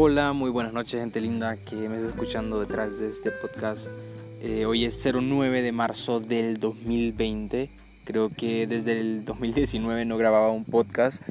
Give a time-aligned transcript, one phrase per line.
[0.00, 3.88] Hola, muy buenas noches gente linda que me está escuchando detrás de este podcast.
[4.40, 7.68] Eh, hoy es 09 de marzo del 2020.
[8.04, 11.24] Creo que desde el 2019 no grababa un podcast.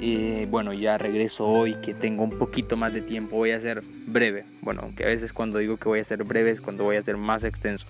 [0.00, 3.38] Eh, bueno, ya regreso hoy que tengo un poquito más de tiempo.
[3.38, 4.44] Voy a ser breve.
[4.60, 7.02] Bueno, aunque a veces cuando digo que voy a ser breve es cuando voy a
[7.02, 7.88] ser más extenso.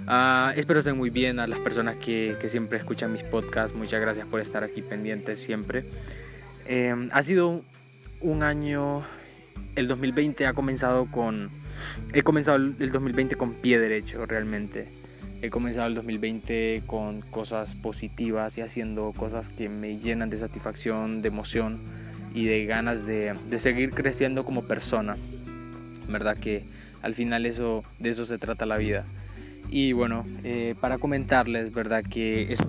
[0.00, 3.76] Uh, espero estén muy bien a las personas que, que, siempre escuchan mis podcasts.
[3.76, 5.84] Muchas gracias por estar aquí pendientes siempre.
[6.66, 7.62] Eh, ha sido
[8.20, 9.04] un año
[9.76, 11.50] el 2020 ha comenzado con...
[12.12, 14.86] He comenzado el 2020 con pie derecho realmente.
[15.42, 21.22] He comenzado el 2020 con cosas positivas y haciendo cosas que me llenan de satisfacción,
[21.22, 21.78] de emoción
[22.34, 25.16] y de ganas de, de seguir creciendo como persona.
[26.08, 26.36] ¿Verdad?
[26.36, 26.64] Que
[27.02, 29.04] al final eso, de eso se trata la vida.
[29.70, 32.04] Y bueno, eh, para comentarles, ¿verdad?
[32.04, 32.60] Que es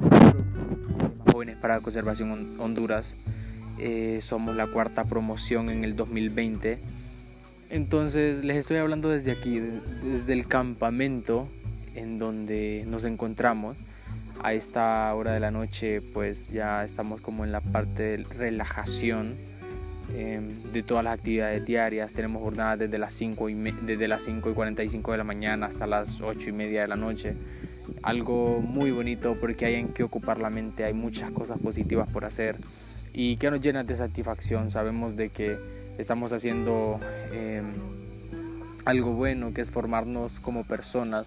[1.32, 3.16] jóvenes para conservación Honduras.
[3.78, 6.80] Eh, somos la cuarta promoción en el 2020
[7.70, 9.60] entonces les estoy hablando desde aquí,
[10.04, 11.48] desde el campamento
[11.96, 13.78] en donde nos encontramos.
[14.44, 19.36] A esta hora de la noche pues ya estamos como en la parte de relajación
[20.16, 22.14] em, de todas las actividades diarias.
[22.14, 25.88] Tenemos jornadas desde las 5 y, desde las 5 y 45 de la mañana hasta
[25.88, 27.34] las 8 y media de la noche.
[28.04, 32.26] Algo muy bonito porque hay en que ocupar la mente, hay muchas cosas positivas por
[32.26, 32.58] hacer
[33.18, 34.70] y que nos llenan de satisfacción.
[34.70, 35.58] Sabemos de que
[35.98, 37.00] estamos haciendo
[37.32, 37.74] em,
[38.84, 41.26] algo bueno, que es formarnos como personas,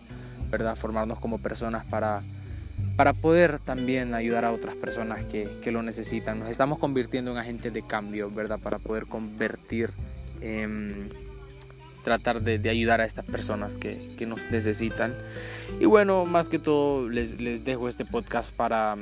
[0.50, 0.76] ¿verdad?
[0.76, 2.22] Formarnos como personas para,
[2.96, 6.38] para poder también ayudar a otras personas que, que, lo necesitan.
[6.40, 8.60] Nos estamos convirtiendo en agentes de cambio, ¿verdad?
[8.62, 9.88] Para poder convertir,
[10.42, 11.08] em,
[12.04, 15.14] tratar de, de, ayudar a estas personas que, que, nos necesitan.
[15.80, 18.96] Y bueno, más que todo les, les dejo este podcast para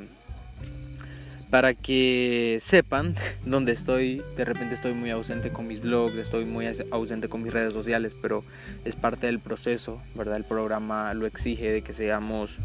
[1.50, 4.22] para que sepan dónde estoy.
[4.36, 8.14] De repente estoy muy ausente con mis blogs, estoy muy ausente con mis redes sociales,
[8.20, 8.44] pero
[8.84, 10.36] es parte del proceso, ¿verdad?
[10.36, 12.56] El programa lo exige de que seamos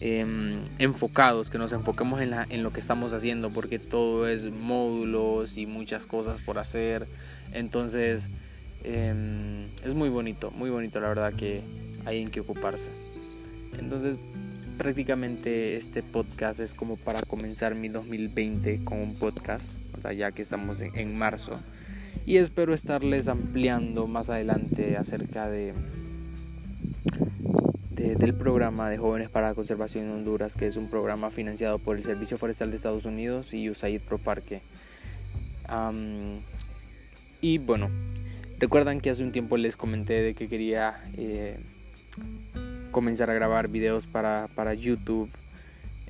[0.00, 5.66] em, enfocados, que nos enfoquemos en, lo que estamos haciendo, porque todo es módulos y
[5.66, 7.06] muchas cosas por hacer.
[7.52, 8.30] Entonces,
[8.82, 11.62] em, es muy bonito, muy bonito la verdad que
[12.06, 12.90] hay en que ocuparse.
[13.78, 14.16] Entonces,
[14.76, 19.72] prácticamente este podcast es como para comenzar mi 2020 con un podcast,
[20.16, 21.58] ya que estamos en, marzo.
[22.26, 25.74] Y espero estarles ampliando más adelante acerca de,
[27.90, 31.96] del programa de Jóvenes para la Conservación en Honduras, que es un programa financiado por
[31.96, 34.60] el Servicio Forestal de Estados Unidos y USAID Pro Parque.
[37.40, 37.88] y bueno,
[38.58, 41.00] recuerdan que hace un tiempo les comenté de que quería...
[41.16, 41.58] Eh,
[42.94, 45.28] comenzar a grabar videos para, para YouTube.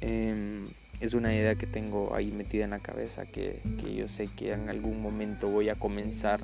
[0.02, 0.66] Em,
[1.00, 4.52] es una idea que tengo ahí metida en la cabeza que, que, yo sé que
[4.52, 6.40] en algún momento voy a comenzar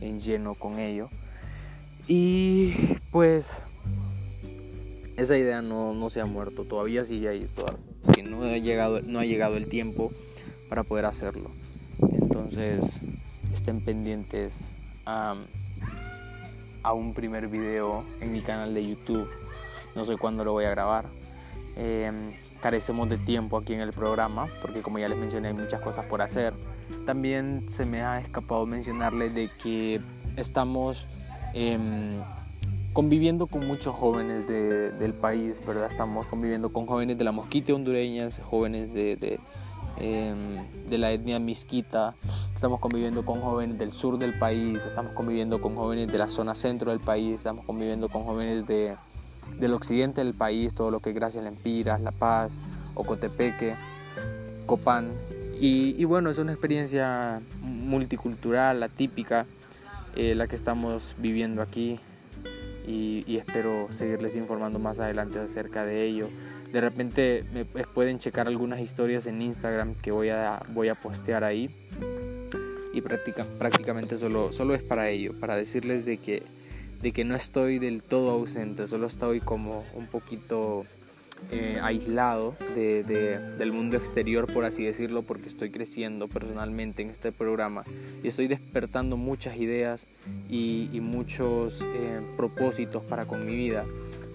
[0.00, 1.08] en lleno con ello.
[2.06, 2.74] Y
[3.10, 3.60] pues
[5.16, 7.80] esa idea no, no se ha muerto, todavía sigue ahí, todavía,
[8.30, 10.12] no ha, llegado, no ha llegado el tiempo
[10.68, 11.50] para poder hacerlo.
[12.12, 13.00] Entonces
[13.52, 14.70] estén pendientes
[15.06, 15.34] a,
[16.84, 19.28] a un primer video en mi canal de YouTube
[19.94, 21.06] no sé cuándo lo voy a grabar.
[21.76, 25.80] Em, carecemos de tiempo aquí en el programa porque como ya les mencioné hay muchas
[25.80, 26.52] cosas por hacer.
[27.06, 30.00] También se me ha escapado mencionarles de que
[30.36, 31.04] estamos
[31.54, 32.20] em,
[32.92, 35.86] conviviendo con muchos jóvenes del país, ¿verdad?
[35.86, 39.40] Estamos conviviendo con jóvenes de la mosquita hondureñas, jóvenes de, de,
[39.98, 42.14] em, de la etnia misquita,
[42.54, 46.54] estamos conviviendo con jóvenes del sur del país, estamos conviviendo con jóvenes de la zona
[46.54, 48.94] centro del país, estamos conviviendo con jóvenes de
[49.58, 52.60] del occidente del país, todo lo que es Gracias Lempiras, La Paz,
[52.94, 53.74] Ocotepeque,
[54.66, 55.12] Copán.
[55.60, 59.46] Y, bueno, es una experiencia multicultural, atípica,
[60.16, 62.00] eh, la que estamos viviendo aquí
[62.86, 66.28] y, espero seguirles informando más adelante acerca de ello.
[66.72, 71.44] De repente me pueden checar algunas historias en Instagram que voy a, voy a postear
[71.44, 71.70] ahí
[72.92, 76.42] y prácticamente solo, solo es para ello, para decirles de que
[77.02, 80.84] de que no estoy del todo ausente, solo estoy como un poquito
[81.50, 87.32] eh, aislado de, del mundo exterior, por así decirlo, porque estoy creciendo personalmente en este
[87.32, 87.84] programa
[88.22, 90.06] y estoy despertando muchas ideas
[90.48, 93.84] y, muchos eh, propósitos para con mi vida,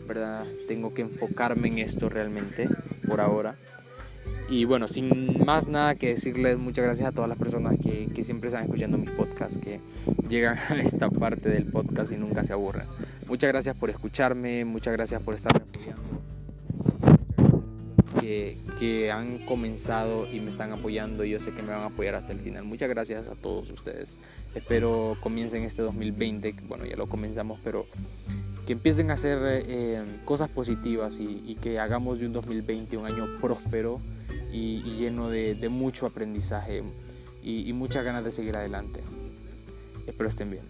[0.06, 0.46] ¿verdad?
[0.68, 2.68] Tengo que enfocarme en esto realmente
[3.08, 3.56] por ahora.
[4.50, 8.24] Y bueno, sin más nada que decirles, muchas gracias a todas las personas que, que,
[8.24, 9.82] siempre están escuchando mis podcasts, que
[10.30, 12.86] llegan a esta parte del podcast y nunca se aburren.
[13.28, 16.02] Muchas gracias por escucharme, muchas gracias por estarme apoyando.
[18.22, 21.88] que, que han comenzado y me están apoyando y yo sé que me van a
[21.88, 22.64] apoyar hasta el final.
[22.64, 24.14] Muchas gracias a todos ustedes.
[24.56, 27.86] Espero comiencen este 2020, bueno ya lo comenzamos, pero
[28.66, 33.26] que empiecen a hacer eh, cosas positivas y, que hagamos de un 2020 un año
[33.40, 34.02] próspero
[34.58, 36.84] y, lleno de, mucho aprendizaje
[37.44, 39.02] y, y muchas ganas de seguir adelante.
[40.08, 40.64] Espero estén bien.